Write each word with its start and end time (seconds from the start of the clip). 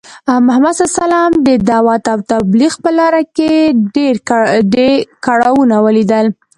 محمد 0.47 0.75
ص 0.95 0.99
د 1.47 1.49
دعوت 1.69 2.03
او 2.13 2.17
تبلیغ 2.31 2.73
په 2.83 2.89
لاره 2.97 3.21
کې 3.35 3.51
ډی 4.73 4.91
کړاوونه 5.25 5.75
ولیدل. 5.85 6.25